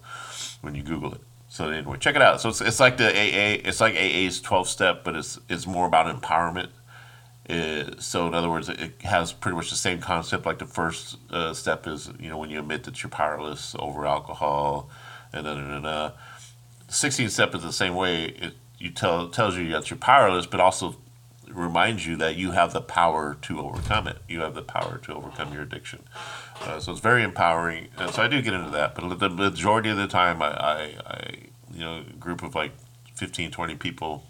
[0.60, 1.20] when you Google it.
[1.48, 2.40] So anyway, check it out.
[2.40, 5.86] So it's, it's like the AA, it's like AA's 12 step, but it's it's more
[5.86, 6.68] about empowerment.
[7.50, 10.46] Uh, so in other words, it has pretty much the same concept.
[10.46, 14.06] Like the first uh, step is, you know, when you admit that you're powerless over
[14.06, 14.88] alcohol,
[15.32, 16.12] and then uh,
[16.86, 18.24] the 16th step is the same way.
[18.26, 20.96] It you tell tells you that you're powerless, but also
[21.48, 24.18] reminds you that you have the power to overcome it.
[24.28, 26.04] You have the power to overcome your addiction.
[26.62, 27.88] Uh, so it's very empowering.
[27.98, 30.94] And so I do get into that, but the majority of the time, I, I,
[31.06, 31.34] I
[31.72, 32.72] you know, a group of like
[33.14, 34.24] 15, 20 people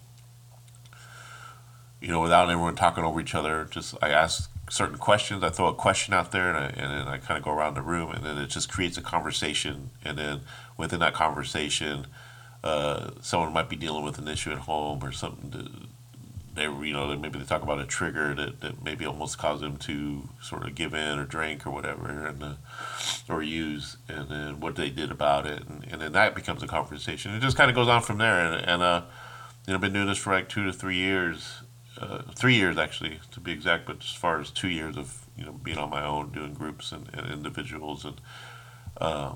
[2.00, 3.66] you know, without everyone talking over each other.
[3.70, 5.42] Just I ask certain questions.
[5.42, 7.74] I throw a question out there, and, I, and then I kind of go around
[7.74, 9.90] the room, and then it just creates a conversation.
[10.04, 10.40] And then
[10.76, 12.06] within that conversation,
[12.64, 15.50] uh, someone might be dealing with an issue at home or something.
[15.50, 15.70] To,
[16.52, 19.76] they you know maybe they talk about a trigger that, that maybe almost caused them
[19.76, 22.54] to sort of give in or drink or whatever, and uh,
[23.28, 26.66] or use, and then what they did about it, and, and then that becomes a
[26.66, 27.34] conversation.
[27.34, 29.02] It just kind of goes on from there, and, and uh,
[29.66, 31.60] you know, I've been doing this for like two to three years
[32.00, 35.44] uh, three years actually to be exact, but as far as two years of you
[35.44, 38.20] know being on my own, doing groups and, and individuals, and
[39.00, 39.34] uh,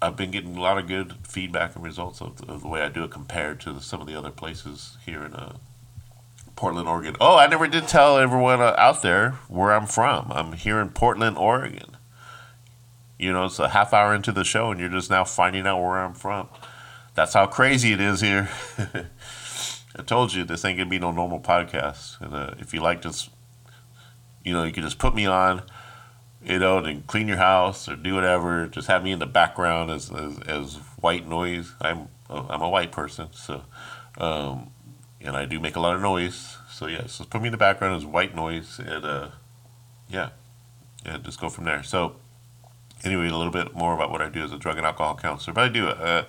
[0.00, 2.88] I've been getting a lot of good feedback and results of, of the way I
[2.88, 5.56] do it compared to the, some of the other places here in uh,
[6.56, 7.14] Portland, Oregon.
[7.20, 10.32] Oh, I never did tell everyone uh, out there where I'm from.
[10.32, 11.96] I'm here in Portland, Oregon.
[13.18, 15.80] You know, it's a half hour into the show, and you're just now finding out
[15.80, 16.48] where I'm from.
[17.14, 18.50] That's how crazy it is here.
[19.96, 22.20] I told you this ain't gonna be no normal podcast.
[22.20, 23.28] And uh, if you like this,
[24.44, 25.62] you know, you can just put me on,
[26.42, 28.66] you know, and clean your house or do whatever.
[28.66, 31.72] Just have me in the background as as, as white noise.
[31.80, 33.64] I'm I'm a white person, so
[34.16, 34.70] um,
[35.20, 36.56] and I do make a lot of noise.
[36.70, 39.28] So yeah, so put me in the background as white noise, and uh,
[40.08, 40.30] yeah,
[41.04, 41.82] and just go from there.
[41.82, 42.16] So
[43.04, 45.52] anyway, a little bit more about what I do as a drug and alcohol counselor.
[45.54, 46.24] But I do uh,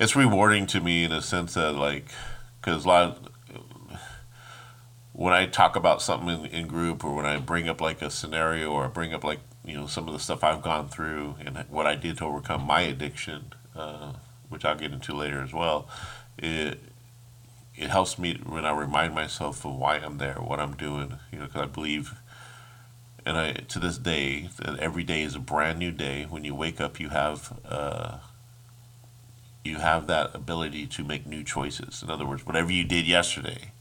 [0.00, 2.06] it's rewarding to me in a sense that like
[2.64, 3.30] because a lot of,
[5.12, 8.10] when I talk about something in, in group or when I bring up like a
[8.10, 11.36] scenario or I bring up like you know some of the stuff I've gone through
[11.44, 14.14] and what I did to overcome my addiction, uh,
[14.48, 15.88] which I'll get into later as well,
[16.38, 16.80] it
[17.76, 21.40] it helps me when I remind myself of why I'm there, what I'm doing, you
[21.40, 22.14] know, because I believe.
[23.26, 26.26] And I, to this day, that every day is a brand new day.
[26.28, 28.18] When you wake up, you have uh,
[29.64, 32.02] you have that ability to make new choices.
[32.02, 33.72] In other words, whatever you did yesterday,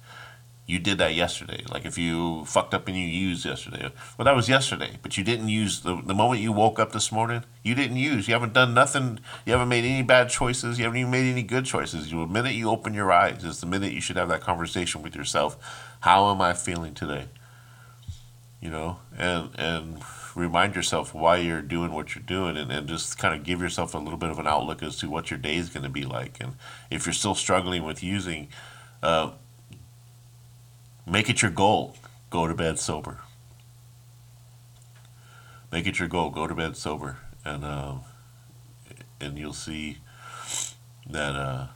[0.65, 1.63] you did that yesterday.
[1.69, 5.23] Like if you fucked up and you used yesterday, well, that was yesterday, but you
[5.23, 8.29] didn't use the, the moment you woke up this morning, you didn't use.
[8.29, 9.19] You haven't done nothing.
[9.45, 10.79] You haven't made any bad choices.
[10.79, 12.09] You haven't even made any good choices.
[12.09, 15.15] The minute you open your eyes is the minute you should have that conversation with
[15.15, 15.57] yourself.
[15.99, 17.25] How am I feeling today?
[18.61, 20.01] You know, and, and,
[20.35, 23.93] remind yourself why you're doing what you're doing and, and just kind of give yourself
[23.93, 26.05] a little bit of an outlook as to what your day is going to be
[26.05, 26.37] like.
[26.39, 26.55] And
[26.89, 28.47] if you're still struggling with using,
[29.01, 29.31] uh,
[31.05, 31.95] make it your goal.
[32.29, 33.19] Go to bed sober.
[35.71, 36.29] Make it your goal.
[36.29, 37.95] Go to bed sober, and uh,
[39.19, 39.97] and you'll see
[41.09, 41.67] that uh,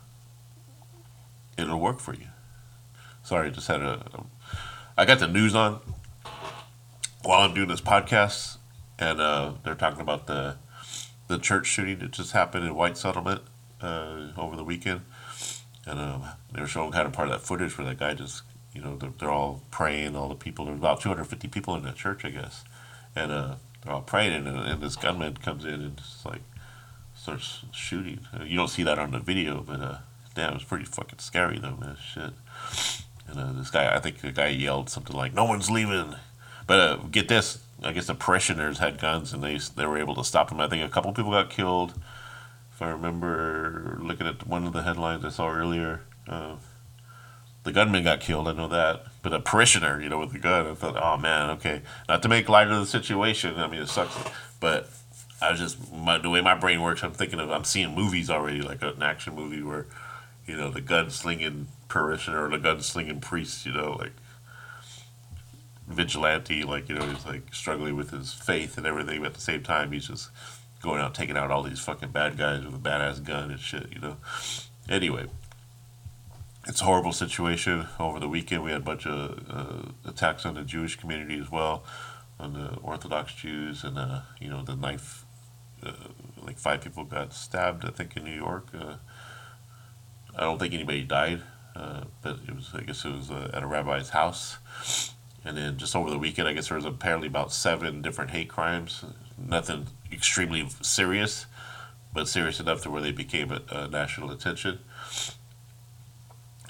[1.58, 2.28] it'll work for you.
[3.24, 4.26] Sorry, I just had a.
[4.98, 5.80] I got the news on
[7.24, 8.58] while I'm doing this podcast,
[9.00, 10.58] and uh, they're talking about the
[11.28, 13.42] the church shooting that just happened in White Settlement
[13.82, 15.02] uh, over the weekend,
[15.86, 18.44] and um, they were showing kind of part of that footage where that guy just,
[18.74, 20.66] you know, they're, they're all praying, all the people.
[20.66, 22.64] There's about 250 people in that church, I guess,
[23.14, 26.42] and uh, they're all praying, and, and this gunman comes in and just like
[27.14, 28.22] starts shooting.
[28.34, 29.98] Uh, you don't see that on the video, but uh,
[30.34, 31.98] damn, it's pretty fucking scary though, man.
[32.02, 32.32] Shit.
[33.28, 36.16] And uh, this guy, I think the guy yelled something like, "No one's leaving."
[36.68, 40.16] But uh, get this, I guess the parishioners had guns and they they were able
[40.16, 40.60] to stop him.
[40.60, 41.94] I think a couple people got killed.
[42.74, 46.58] If I remember looking at one of the headlines I saw earlier, uh,
[47.64, 48.48] the gunman got killed.
[48.48, 50.68] I know that, but a parishioner, you know, with the gun.
[50.68, 51.82] I thought, oh man, okay.
[52.08, 53.58] Not to make light of the situation.
[53.58, 54.16] I mean, it sucks,
[54.60, 54.90] but
[55.42, 57.04] I was just my, the way my brain works.
[57.04, 59.86] I'm thinking of I'm seeing movies already, like an action movie where,
[60.46, 63.66] you know, the gun slinging parishioner or the gun slinging priest.
[63.66, 64.14] You know, like
[65.88, 69.42] vigilante, like you know, he's like struggling with his faith and everything, but at the
[69.42, 70.30] same time, he's just
[70.82, 73.92] going out taking out all these fucking bad guys with a badass gun and shit,
[73.92, 74.18] you know.
[74.90, 75.26] Anyway,
[76.68, 77.88] it's a horrible situation.
[78.00, 81.50] Over the weekend, we had a bunch of uh, attacks on the Jewish community as
[81.50, 81.84] well,
[82.40, 85.24] on the Orthodox Jews, and uh, you know, the knife.
[85.82, 85.92] Uh,
[86.42, 88.68] like five people got stabbed, I think, in New York.
[88.74, 88.96] Uh,
[90.36, 91.42] I don't think anybody died,
[91.76, 92.72] uh, but it was.
[92.74, 94.58] I guess it was uh, at a rabbi's house
[95.48, 98.50] and then just over the weekend, I guess there was apparently about seven different hate
[98.50, 99.06] crimes.
[99.38, 101.46] Nothing extremely serious,
[102.14, 104.80] but serious enough to where they became a, a national attention.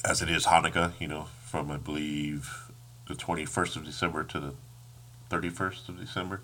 [0.05, 2.69] As it is Hanukkah, you know, from I believe
[3.07, 4.53] the 21st of December to the
[5.31, 6.41] 31st of December.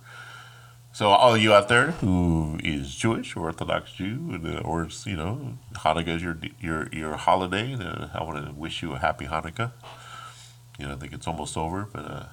[0.91, 5.57] So all you out there who is Jewish or Orthodox Jew, uh, or you know
[5.73, 9.71] Hanukkah is your your your holiday, uh, I want to wish you a happy Hanukkah
[10.79, 12.25] you know, I think it's almost over, but uh,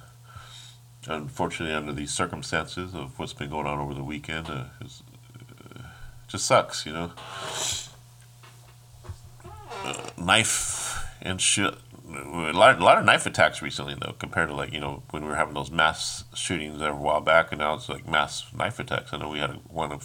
[1.07, 5.81] unfortunately, under these circumstances of what's been going on over the weekend, uh, uh,
[6.27, 7.11] just sucks, you know.
[9.83, 11.73] Uh, knife and shit.
[12.13, 15.23] A lot, a lot of knife attacks recently, though, compared to like you know when
[15.23, 18.79] we were having those mass shootings a while back, and now it's like mass knife
[18.79, 19.13] attacks.
[19.13, 19.99] I know we had one a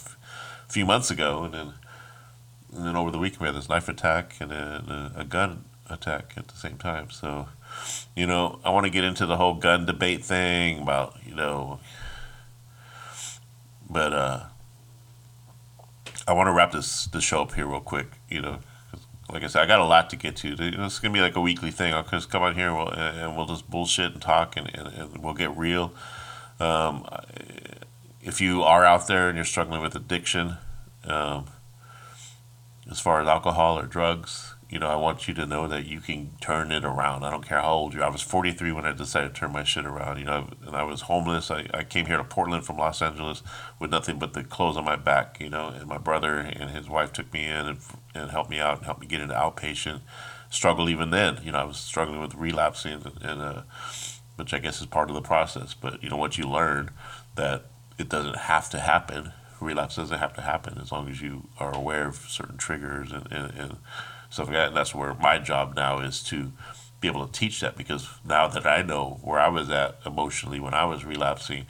[0.69, 1.73] few months ago, and then
[2.73, 6.33] and then over the weekend we had this knife attack and a, a gun attack
[6.37, 7.09] at the same time.
[7.09, 7.47] So
[8.15, 11.79] you know, I want to get into the whole gun debate thing about, you know,
[13.89, 14.43] but uh,
[16.27, 18.59] I want to wrap this the show up here real quick, you know,
[19.29, 20.55] like I said, I got a lot to get to.
[20.57, 21.93] It's gonna be like a weekly thing.
[21.93, 24.87] I'll just come on here and we'll, and we'll just bullshit and talk and, and,
[24.87, 25.93] and we'll get real.
[26.59, 27.07] Um,
[28.21, 30.57] if you are out there and you're struggling with addiction,
[31.03, 31.45] um,
[32.89, 36.01] as far as alcohol or drugs, you know, I want you to know that you
[36.01, 37.23] can turn it around.
[37.23, 38.05] I don't care how old you are.
[38.05, 40.83] I was 43 when I decided to turn my shit around, you know, and I
[40.83, 41.49] was homeless.
[41.49, 43.43] I, I came here to Portland from Los Angeles
[43.79, 46.89] with nothing but the clothes on my back, you know, and my brother and his
[46.89, 47.79] wife took me in and,
[48.13, 50.01] and helped me out and helped me get into outpatient.
[50.49, 53.61] Struggle even then, you know, I was struggling with relapsing and, and uh,
[54.35, 55.73] which I guess is part of the process.
[55.73, 56.91] But, you know, once you learn
[57.35, 61.47] that it doesn't have to happen, relapse doesn't have to happen as long as you
[61.57, 63.77] are aware of certain triggers and, and, and
[64.29, 64.67] stuff like that.
[64.69, 66.51] And that's where my job now is to
[66.99, 70.59] be able to teach that because now that I know where I was at emotionally
[70.59, 71.65] when I was relapsing,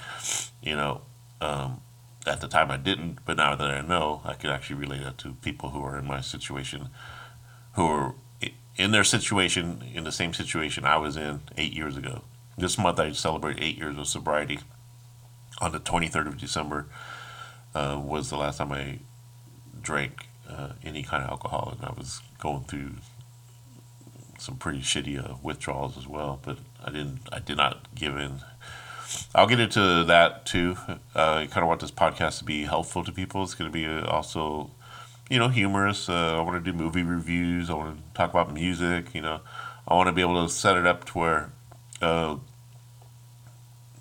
[0.62, 1.02] you know,
[1.42, 1.82] um,
[2.26, 5.18] at the time I didn't, but now that I know, I can actually relate that
[5.20, 6.90] to people who are in my situation,
[7.74, 8.16] who are
[8.76, 12.24] in their situation, in the same situation I was in eight years ago.
[12.58, 14.60] This month I celebrate eight years of sobriety.
[15.60, 16.86] On the 23rd of December
[17.74, 19.00] uh, was the last time I
[19.82, 22.96] drank uh, any kind of alcohol, and I was going through
[24.40, 26.40] some pretty shitty uh, withdrawals as well.
[26.42, 27.20] But I didn't.
[27.32, 28.42] I did not give in.
[29.34, 30.78] I'll get into that too.
[30.88, 33.44] Uh, I kind of want this podcast to be helpful to people.
[33.44, 34.72] It's going to be uh, also,
[35.30, 36.10] you know, humorous.
[36.10, 37.70] Uh, I want to do movie reviews.
[37.70, 39.14] I want to talk about music.
[39.16, 39.42] You know,
[39.88, 41.52] I want to be able to set it up to where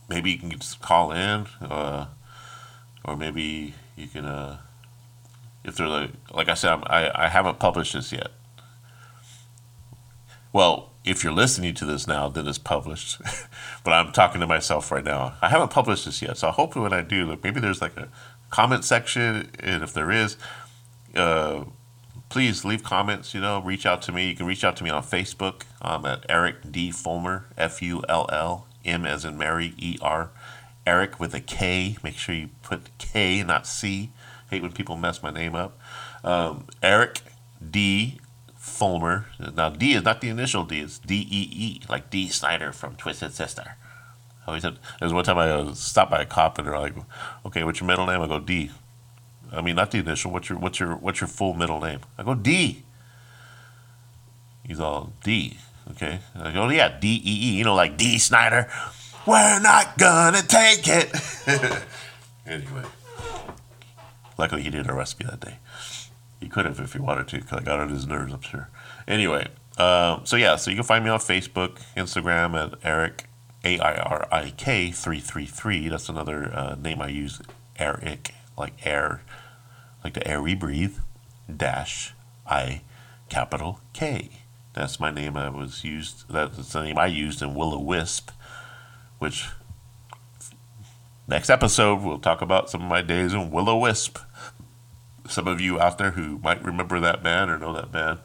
[0.08, 4.58] maybe you can just call in, or maybe you can
[5.66, 8.28] if they're like, like I said, I'm, I, I haven't published this yet.
[10.52, 13.20] Well, if you're listening to this now, then it's published.
[13.84, 15.34] but I'm talking to myself right now.
[15.42, 18.08] I haven't published this yet, so hopefully when I do, like maybe there's like a
[18.50, 20.36] comment section, and if there is,
[21.14, 21.64] uh,
[22.28, 23.34] please leave comments.
[23.34, 24.28] You know, reach out to me.
[24.28, 25.62] You can reach out to me on Facebook.
[25.82, 30.30] I'm at Erik D Fullmer, F U L L M as in Mary, E R.
[30.86, 31.96] Erik with a K.
[32.02, 34.12] Make sure you put K, not C.
[34.50, 35.78] Hate when people mess my name up.
[36.24, 37.22] Um, Erik
[37.70, 38.20] D.
[38.58, 39.24] Fullmer.
[39.54, 40.80] Now D is not the initial D.
[40.80, 43.76] It's D E E, like Dee Snider from Twisted Sister.
[44.42, 44.74] I always said.
[44.98, 46.94] There was one time I uh, stopped by a cop and they're like,
[47.46, 48.70] "Okay, what's your middle name?" I go D.
[49.52, 50.32] I mean, not the initial.
[50.32, 52.00] What's your what's your what's your full middle name?
[52.18, 52.82] I go D.
[54.64, 55.58] He's all D.
[55.92, 56.18] Okay.
[56.34, 57.58] I go, yeah, D E E.
[57.58, 58.68] You know, like Dee Snider.
[59.26, 61.10] We're not gonna take it.
[62.46, 62.82] anyway.
[64.38, 65.58] Luckily, he didn't arrest me that day.
[66.40, 68.68] He could have if he wanted to, because I got on his nerves, I'm sure.
[69.08, 73.24] Anyway, uh, so yeah, so you can find me on Facebook, Instagram at Airik,
[73.64, 75.88] A I R I K 333.
[75.88, 77.40] That's another uh, name I use,
[77.78, 79.22] Airik, like air,
[80.04, 80.98] like the air we breathe,
[81.54, 82.14] dash
[82.46, 82.82] I,
[83.28, 84.30] capital K.
[84.74, 88.30] That's my name I was used, that's the name I used in Will o Wisp,
[89.18, 89.48] which
[91.28, 94.18] next episode we'll talk about some of my days in Will o Wisp
[95.28, 98.20] some of you out there who might remember that band or know that band.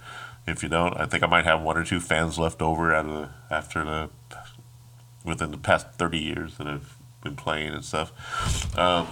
[0.47, 3.06] If you don't, I think I might have one or two fans left over out
[3.06, 4.10] of the, after the
[5.24, 8.12] within the past thirty years that I've been playing and stuff.
[8.78, 9.08] Um,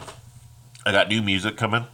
[0.86, 1.86] I got new music coming.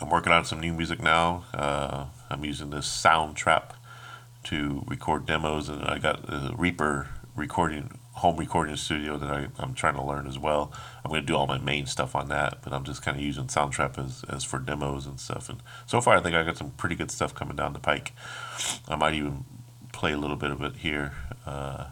[0.00, 1.44] I'm working on some new music now.
[1.52, 3.72] Uh, I'm using this Soundtrap
[4.44, 9.72] to record demos, and I got the Reaper recording home recording studio that I, I'm
[9.72, 10.70] trying to learn as well.
[11.02, 13.22] I'm going to do all my main stuff on that, but I'm just kind of
[13.22, 15.48] using Soundtrap as, as for demos and stuff.
[15.48, 18.12] And so far, I think I got some pretty good stuff coming down the pike.
[18.86, 19.46] I might even
[19.94, 21.14] play a little bit of it here,
[21.46, 21.86] uh,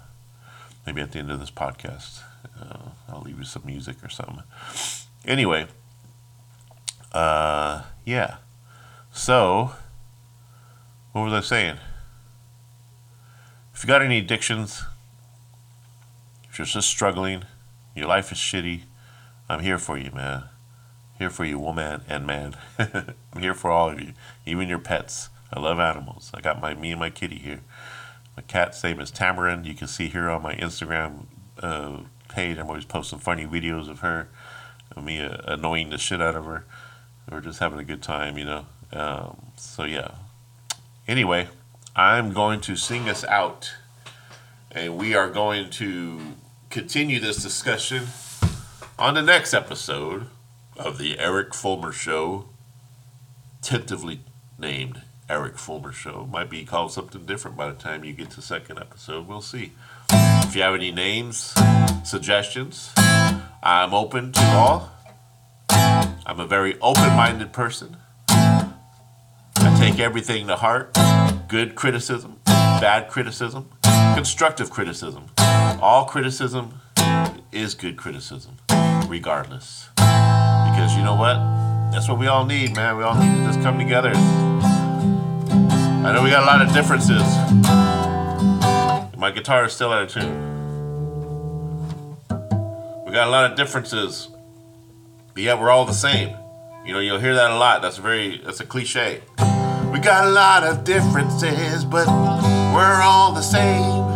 [0.84, 2.20] maybe at the end of this podcast.
[2.60, 4.42] Uh, I'll leave you some music or something.
[5.24, 5.66] Anyway,
[7.12, 8.36] uh, yeah.
[9.12, 9.72] So,
[11.12, 11.78] what was I saying?
[13.72, 14.84] If you got any addictions,
[16.58, 17.44] you're just struggling,
[17.94, 18.82] your life is shitty,
[19.48, 20.44] I'm here for you, man.
[21.18, 22.54] Here for you, woman and man.
[22.78, 24.12] I'm here for all of you,
[24.44, 25.30] even your pets.
[25.52, 26.30] I love animals.
[26.34, 27.60] I got my me and my kitty here.
[28.36, 29.64] My cat's name is Tamarin.
[29.64, 31.26] You can see here on my Instagram
[31.62, 32.58] uh, page.
[32.58, 34.28] I'm always posting funny videos of her,
[34.94, 36.66] of me uh, annoying the shit out of her.
[37.30, 38.66] We're just having a good time, you know.
[38.92, 40.10] Um, so yeah.
[41.08, 41.48] Anyway,
[41.96, 43.72] I'm going to sing us out,
[44.70, 46.20] and we are going to
[46.70, 48.06] continue this discussion
[48.98, 50.26] on the next episode
[50.76, 52.46] of the Erik Fullmer Show,
[53.62, 54.20] tentatively
[54.58, 56.28] named Erik Fullmer Show.
[56.30, 59.26] Might be called something different by the time you get to second episode.
[59.26, 59.72] We'll see.
[60.10, 61.54] If you have any names,
[62.04, 62.92] suggestions,
[63.62, 64.90] I'm open to all.
[65.70, 67.96] I'm a very open-minded person.
[68.28, 70.96] I take take everything to heart.
[71.48, 73.70] Good criticism, bad criticism,
[74.14, 75.26] constructive criticism.
[75.80, 76.80] All criticism
[77.52, 78.56] is good criticism,
[79.06, 79.88] regardless.
[79.94, 81.36] Because you know what?
[81.92, 82.96] That's what we all need, man.
[82.96, 84.12] We all need to just come together.
[84.14, 87.22] I know we got a lot of differences.
[89.16, 90.46] My guitar is still out of tune.
[93.06, 94.28] We got a lot of differences.
[95.32, 96.36] But yet we're all the same.
[96.84, 97.82] You know, you'll hear that a lot.
[97.82, 99.20] That's very that's a cliche.
[99.92, 104.07] We got a lot of differences, but we're all the same.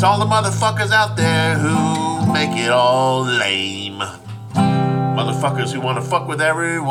[0.00, 3.98] It's all the motherfuckers out there who make it all lame.
[3.98, 6.88] Motherfuckers who want to fuck with everyone.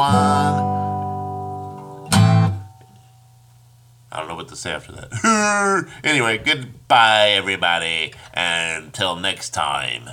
[4.11, 5.87] I don't know what to say after that.
[6.03, 8.13] anyway, goodbye, everybody.
[8.31, 10.09] And until next time,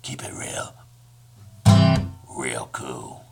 [0.00, 0.74] keep it real.
[2.34, 3.26] Real cool.